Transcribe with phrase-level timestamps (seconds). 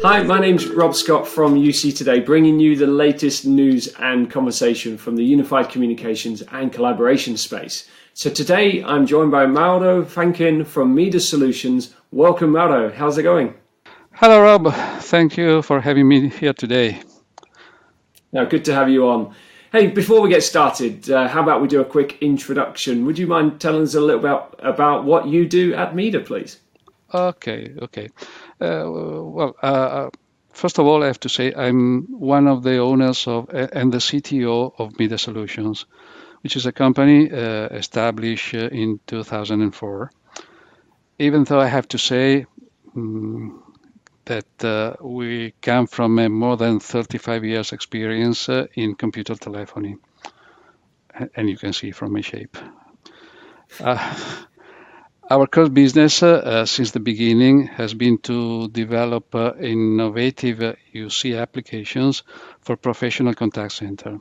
[0.00, 4.96] Hi, my name's Rob Scott from UC Today, bringing you the latest news and conversation
[4.96, 7.88] from the unified communications and collaboration space.
[8.14, 11.96] So today I'm joined by Mauro Fantin from Mida Solutions.
[12.12, 12.92] Welcome, Mauro.
[12.92, 13.54] How's it going?
[14.12, 14.72] Hello, Rob.
[15.02, 17.02] Thank you for having me here today.
[18.30, 19.34] Now, good to have you on.
[19.72, 23.04] Hey, before we get started, uh, how about we do a quick introduction?
[23.04, 26.60] Would you mind telling us a little about about what you do at Mida, please?
[27.12, 28.08] Okay, okay.
[28.60, 30.10] Uh, well, uh, uh,
[30.52, 33.98] first of all, I have to say I'm one of the owners of and the
[33.98, 35.86] CTO of Mida Solutions,
[36.42, 40.10] which is a company uh, established uh, in 2004.
[41.20, 42.46] Even though I have to say
[42.96, 43.62] um,
[44.24, 49.96] that uh, we come from a more than 35 years experience in computer telephony,
[51.34, 52.56] and you can see from my shape.
[55.30, 61.38] Our core business uh, since the beginning has been to develop uh, innovative uh, UC
[61.38, 62.22] applications
[62.62, 64.20] for professional contact center.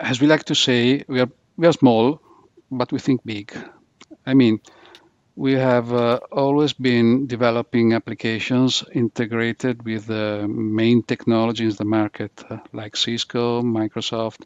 [0.00, 2.20] As we like to say, we are we are small,
[2.72, 3.56] but we think big.
[4.26, 4.58] I mean,
[5.36, 12.32] we have uh, always been developing applications integrated with the main technologies in the market,
[12.50, 14.42] uh, like Cisco, Microsoft,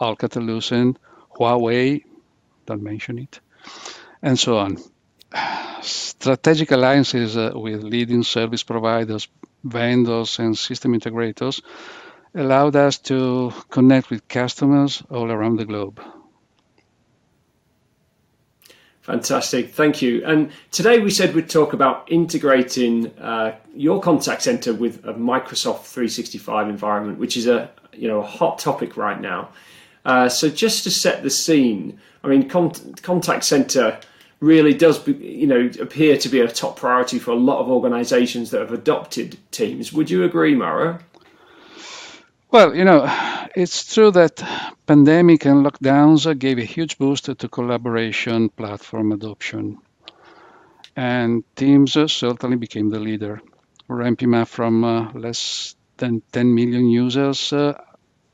[0.00, 0.98] Alcatel-Lucent,
[1.36, 2.02] Huawei,
[2.64, 3.38] don't mention it
[4.22, 4.78] and so on.
[5.82, 9.28] Strategic alliances uh, with leading service providers,
[9.64, 11.60] vendors, and system integrators
[12.34, 16.00] allowed us to connect with customers all around the globe.
[19.02, 20.24] Fantastic, thank you.
[20.24, 25.86] And today we said we'd talk about integrating uh, your contact center with a Microsoft
[25.86, 29.48] 365 environment, which is a you know a hot topic right now.
[30.04, 33.98] Uh, so just to set the scene, I mean, con- contact center
[34.42, 38.50] really does, you know, appear to be a top priority for a lot of organisations
[38.50, 39.92] that have adopted Teams.
[39.92, 40.98] Would you agree, Mauro?
[42.50, 43.06] Well, you know,
[43.54, 44.42] it's true that
[44.86, 49.78] pandemic and lockdowns gave a huge boost to collaboration platform adoption.
[50.96, 53.40] And Teams certainly became the leader,
[53.88, 57.80] ramping up from uh, less than 10 million users uh,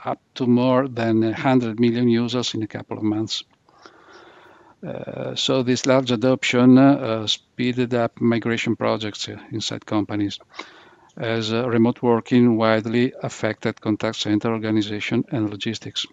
[0.04, 3.44] up to more than 100 million users in a couple of months.
[4.86, 10.38] Uh, so this large adoption uh, speeded up migration projects inside companies
[11.16, 16.06] as uh, remote working widely affected contact center organization and logistics.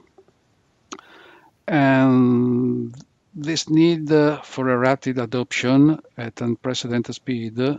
[1.67, 2.95] And
[3.35, 7.77] this need uh, for a rapid adoption at unprecedented speed, uh,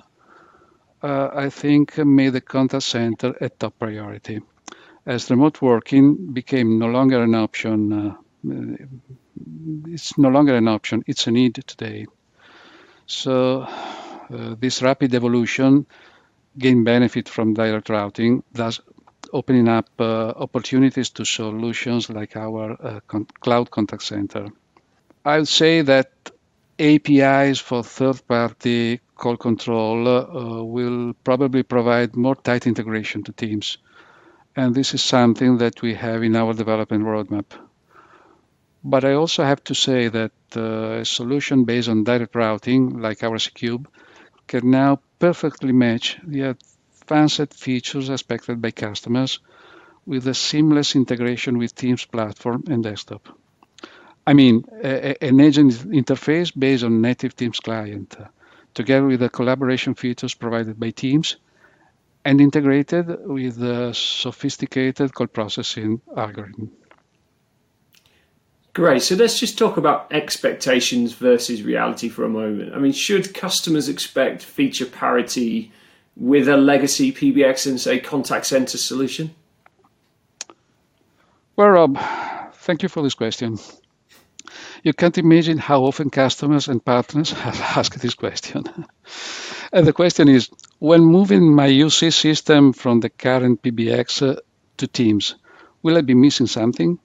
[1.03, 4.41] I think, made the contact center a top priority,
[5.05, 8.15] as remote working became no longer an option
[9.87, 12.07] it's no longer an option, it's a need today.
[13.07, 15.87] So uh, this rapid evolution
[16.59, 18.81] gain benefit from direct routing, thus
[19.33, 24.49] opening up uh, opportunities to solutions like our uh, con- cloud contact center.
[25.25, 26.11] I would say that
[26.79, 33.79] APIs for third-party call control uh, will probably provide more tight integration to Teams.
[34.55, 37.47] And this is something that we have in our development roadmap.
[38.89, 43.25] But I also have to say that uh, a solution based on direct routing, like
[43.25, 43.89] our Cube,
[44.47, 49.41] can now perfectly match the advanced features expected by customers
[50.07, 53.29] with a seamless integration with Teams platform and desktop.
[54.25, 55.73] I mean, a, an agent
[56.03, 58.27] interface based on native Teams client, uh,
[58.73, 61.39] together with the collaboration features provided by Teams
[62.25, 66.71] and integrated with the sophisticated call processing algorithm.
[68.77, 69.01] Great.
[69.01, 72.75] So let's just talk about expectations versus reality for a moment.
[72.75, 75.73] I mean, should customers expect feature parity
[76.15, 79.35] with a legacy PBX and say contact center solution?
[81.57, 81.99] Well, Rob,
[82.53, 83.59] thank you for this question.
[84.83, 88.65] You can't imagine how often customers and partners have asked this question.
[89.73, 90.51] and the question is
[90.81, 94.41] when moving my UC system from the current PBX uh,
[94.77, 95.35] to Teams,
[95.83, 96.99] will I be missing something?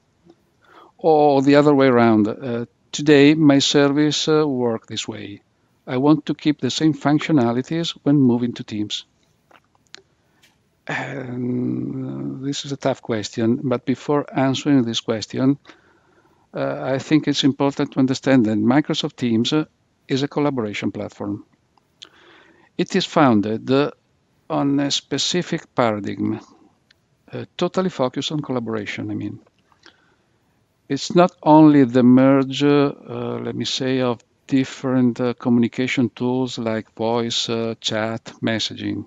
[1.01, 2.27] Or the other way around.
[2.27, 5.41] Uh, today, my service uh, work this way.
[5.87, 9.05] I want to keep the same functionalities when moving to Teams.
[10.87, 15.57] And this is a tough question, but before answering this question,
[16.53, 19.65] uh, I think it's important to understand that Microsoft Teams uh,
[20.07, 21.45] is a collaboration platform.
[22.77, 23.91] It is founded uh,
[24.49, 26.41] on a specific paradigm,
[27.31, 29.39] uh, totally focused on collaboration, I mean
[30.91, 32.91] it's not only the merge, uh,
[33.45, 39.05] let me say, of different uh, communication tools like voice, uh, chat, messaging.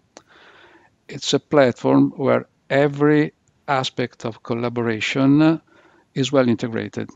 [1.08, 3.34] it's a platform where every
[3.68, 5.60] aspect of collaboration
[6.14, 7.10] is well integrated.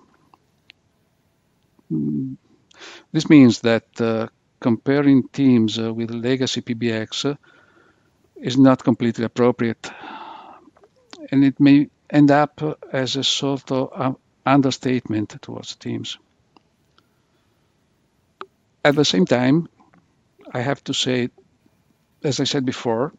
[3.12, 4.28] This means that uh,
[4.60, 7.38] comparing teams uh, with legacy PBX
[8.36, 9.90] is not completely appropriate,
[11.32, 12.60] and it may end up
[12.92, 14.18] as a sort of
[14.54, 16.18] understatement towards teams.
[18.84, 19.68] At the same time,
[20.52, 21.30] I have to say,
[22.24, 23.12] as I said before,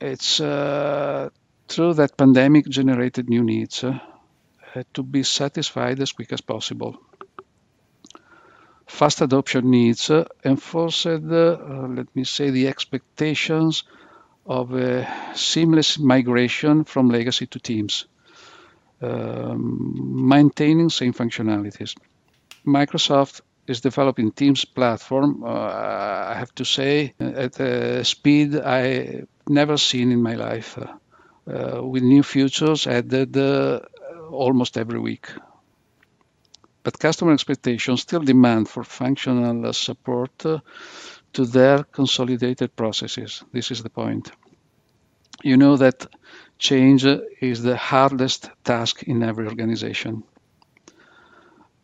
[0.00, 1.30] it's uh,
[1.68, 3.98] true that pandemic generated new needs uh,
[4.94, 6.98] to be satisfied as quick as possible.
[8.86, 11.56] Fast adoption needs uh, enforced, uh,
[11.88, 13.84] let me say, the expectations
[14.44, 18.06] of a seamless migration from legacy to Teams,
[19.02, 21.94] maintaining same functionalities.
[22.66, 29.76] Microsoft is developing Teams platform, uh, I have to say, at a speed I never
[29.76, 30.86] seen in my life, uh,
[31.52, 33.36] uh with new features added
[34.30, 35.26] almost every week.
[36.84, 43.44] But customer expectations still demand for functional support to their consolidated processes.
[43.52, 44.32] This is the point.
[45.42, 46.06] You know that
[46.58, 47.04] change
[47.40, 50.24] is the hardest task in every organization.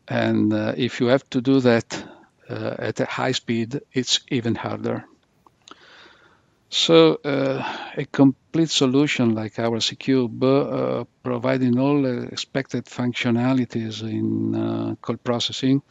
[0.08, 2.04] And uh, if you have to do that
[2.48, 5.04] uh, at a high speed, it's even harder.
[6.70, 7.62] So uh,
[7.96, 15.82] a complete solution like our C-Cube, uh, providing all expected functionalities in uh, call processing,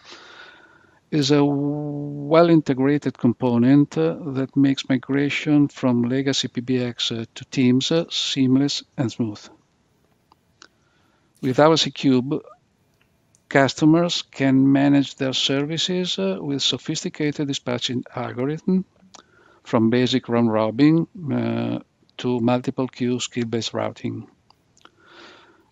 [1.12, 7.92] is a well integrated component uh, that makes migration from legacy PBX uh, to Teams
[7.92, 9.42] uh, seamless and smooth.
[11.42, 12.42] With our C-Cube,
[13.48, 18.86] customers can manage their services with sophisticated dispatching algorithm,
[19.64, 21.80] from basic round robin uh,
[22.18, 24.28] to multiple queue skill-based routing.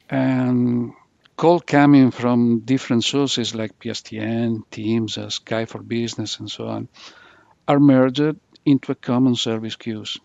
[0.10, 0.94] And
[1.36, 6.88] call coming from different sources like PSTN, Teams, uh, Skype for Business, and so on,
[7.68, 8.36] are merged
[8.66, 10.18] into a common service queues.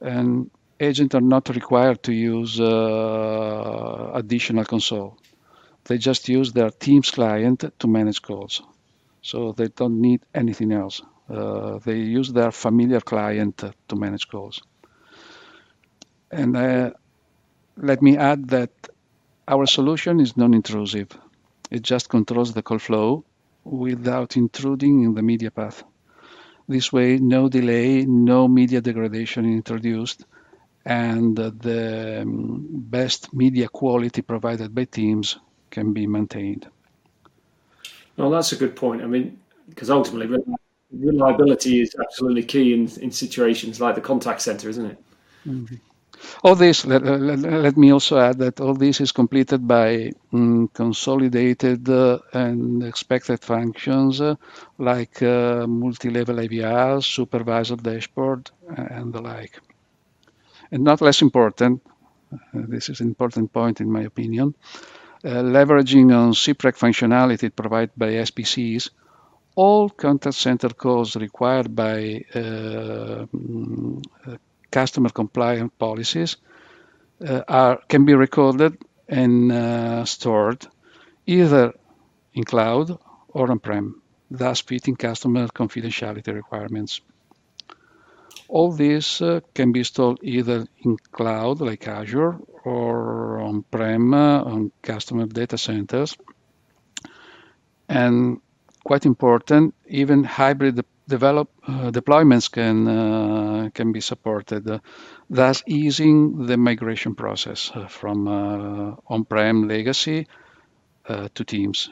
[0.00, 5.18] And agents are not required to use uh, additional console.
[5.84, 8.62] They just use their Teams client to manage calls.
[9.22, 11.02] So they don't need anything else.
[11.28, 14.62] Uh, they use their familiar client to manage calls.
[16.30, 16.90] And uh,
[17.76, 18.70] let me add that
[19.48, 21.08] our solution is non-intrusive.
[21.70, 23.24] It just controls the call flow
[23.64, 25.82] without intruding in the media path.
[26.68, 30.26] This way, no delay, no media degradation introduced,
[30.84, 35.38] and the um, best media quality provided by Teams
[35.70, 36.68] can be maintained.
[38.16, 39.02] Well, that's a good point.
[39.02, 39.38] I mean,
[39.70, 40.38] because ultimately,
[40.92, 44.98] reliability is absolutely key in, in situations like the contact center, isn't it?
[45.46, 45.76] Mm-hmm.
[46.42, 50.68] All this, let, let, let, me also add that all this is completed by um,
[50.68, 54.34] consolidated uh, and expected functions uh,
[54.78, 59.60] like uh, multi-level IVR, supervisor dashboard, and the like.
[60.70, 61.82] And not less important,
[62.32, 64.54] uh, this is an important point in my opinion,
[65.24, 68.90] uh, leveraging on SIPREC functionality provided by SBCs,
[69.56, 74.00] all contact center calls required by uh, mm,
[74.70, 76.36] customer compliant policies
[77.26, 78.76] uh, are can be recorded
[79.08, 80.66] and uh, stored
[81.26, 81.72] either
[82.34, 82.98] in cloud
[83.28, 87.00] or on-prem, thus fitting customer confidentiality requirements.
[88.48, 94.72] All this uh, can be installed either in cloud like Azure or on-prem uh, on
[94.82, 96.16] customer data centers.
[97.88, 98.40] And
[98.84, 99.74] quite important.
[99.86, 104.78] Even hybrid develop uh, deployments can uh, can be supported, uh,
[105.30, 110.26] thus easing the migration process uh, from uh, on-prem legacy
[111.34, 111.88] to Teams.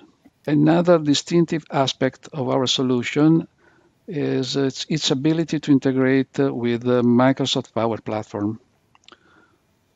[0.46, 3.48] Another distinctive aspect of our solution
[4.06, 8.60] is its, its ability to integrate with the Microsoft Power Platform.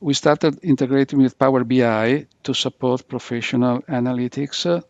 [0.01, 4.83] We started integrating with Power BI to support professional analytics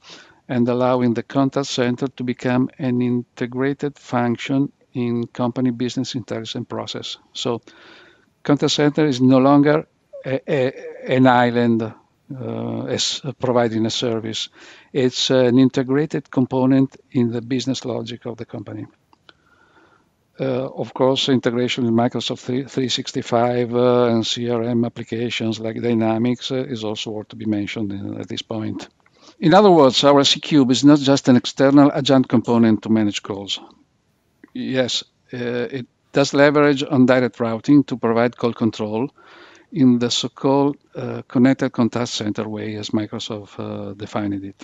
[0.50, 7.18] and allowing the contact center to become an integrated function in company business intelligence process.
[7.32, 7.62] So
[8.42, 9.86] contact center is no longer
[10.26, 14.48] a, a, an island uh, as providing a service.
[14.92, 18.86] It's an integrated component in the business logic of the company.
[20.40, 26.82] Uh, of course, integration with Microsoft 365 uh, and CRM applications like Dynamics uh, is
[26.82, 28.88] also worth to be mentioned at this point.
[29.40, 33.58] In other words, our C-Cube is not just an external adjunct component to manage calls.
[34.52, 35.38] Yes, uh,
[35.78, 39.08] it does leverage on direct routing to provide call control
[39.72, 44.62] in the so-called uh, connected contact center way as Microsoft uh, defined it.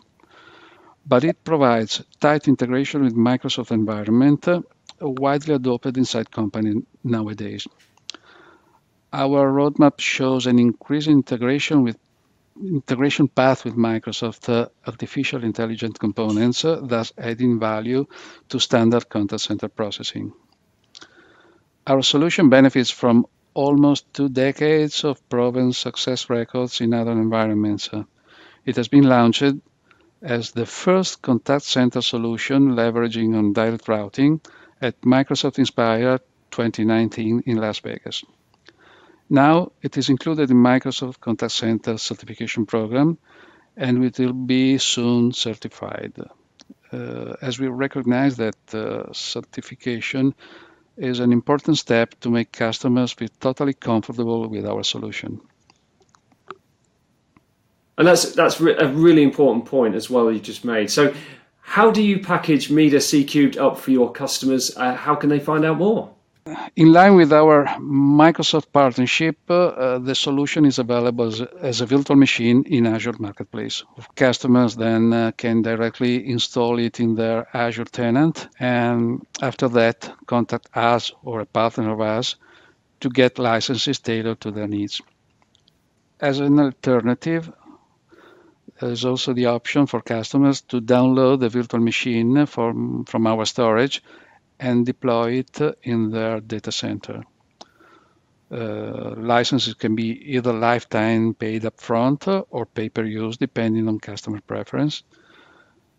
[1.07, 4.61] But it provides tight integration with Microsoft environment, uh,
[5.01, 7.67] widely adopted inside company nowadays.
[9.11, 11.97] Our roadmap shows an increased integration with
[12.61, 18.07] integration path with Microsoft uh, artificial intelligent components, uh, thus adding value
[18.49, 20.33] to standard contact center processing.
[21.87, 27.89] Our solution benefits from almost two decades of proven success records in other environments.
[27.93, 28.05] Uh,
[28.65, 29.55] it has been launched
[30.23, 34.41] as the first contact center solution leveraging on direct routing
[34.81, 36.19] at Microsoft Inspire
[36.51, 38.25] 2019 in Las Vegas.
[39.29, 43.19] Now it is included in Microsoft Contact Center certification program
[43.77, 46.15] and it will be soon certified.
[46.93, 50.35] Uh, as we recognize that uh, certification
[50.97, 55.41] is an important step to make customers feel totally comfortable with our solution.
[57.99, 60.91] And that's that's a really important point as well you just made.
[60.91, 61.15] So,
[61.61, 64.77] how do you package Mida C Cubed up for your customers?
[64.77, 66.16] Uh, how can they find out more?
[66.77, 72.15] In line with our Microsoft partnership, uh, the solution is available as, as, a virtual
[72.15, 73.83] machine in Azure Marketplace.
[74.15, 80.69] Customers then uh, can directly install it in their Azure tenant and after that contact
[80.77, 82.37] us or a partner of us
[83.01, 85.01] to get licenses tailored to their needs.
[86.21, 87.53] As an alternative,
[88.81, 94.01] there's also the option for customers to download the virtual machine from, from our storage
[94.59, 97.23] and deploy it in their data center.
[98.51, 104.41] Uh, licenses can be either lifetime paid upfront or pay per use, depending on customer
[104.41, 105.03] preference.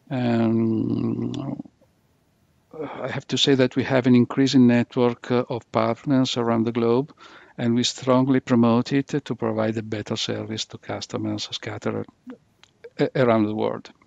[0.09, 1.61] Um,
[3.01, 7.13] I have to say that we have an increasing network of partners around the globe,
[7.57, 12.05] and we strongly promote it to provide a better service to customers scattered
[13.15, 14.06] around the world uh,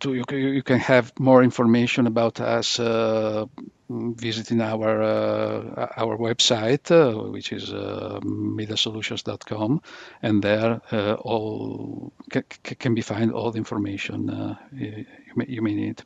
[0.00, 3.46] to you, you can have more information about us uh,
[3.90, 9.80] visiting our uh, our website, uh, which is uh, midasolutions.com,
[10.22, 12.42] and there uh, all ca-
[12.78, 16.02] can be find all the information uh, you, may, you may need.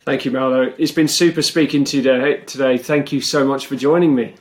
[0.00, 0.74] Thank you, Marlo.
[0.78, 2.02] It's been super speaking to
[2.46, 2.78] today.
[2.78, 4.34] Thank you so much for joining me.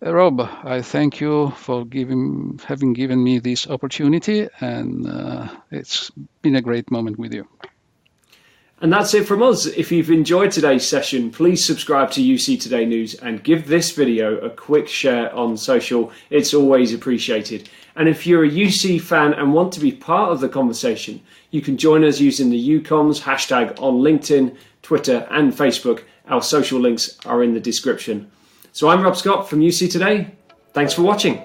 [0.00, 6.10] Rob, I thank you for giving, having given me this opportunity, and uh, it's
[6.42, 7.48] been a great moment with you.
[8.82, 9.64] And that's it from us.
[9.64, 14.36] If you've enjoyed today's session, please subscribe to UC Today News and give this video
[14.36, 16.12] a quick share on social.
[16.28, 17.70] It's always appreciated.
[17.96, 21.22] And if you're a UC fan and want to be part of the conversation,
[21.52, 26.02] you can join us using the UComms hashtag on LinkedIn, Twitter, and Facebook.
[26.28, 28.30] Our social links are in the description.
[28.76, 30.32] So I'm Rob Scott from UC Today.
[30.74, 31.42] Thanks for watching.